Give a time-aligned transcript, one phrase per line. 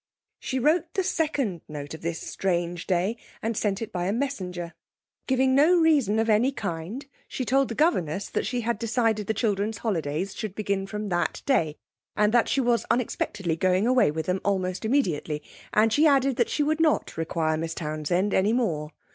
[0.39, 4.73] She wrote the second note of this strange day and sent it by a messenger.
[5.27, 9.35] Giving no reason of any kind, she told the governess that she had decided the
[9.35, 11.77] children's holidays should begin from that day,
[12.15, 16.49] and that she was unexpectedly going away with them almost immediately, and she added that
[16.49, 18.89] she would not require Miss Townsend any more.